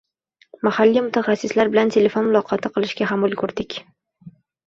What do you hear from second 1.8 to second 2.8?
telefon muloqoti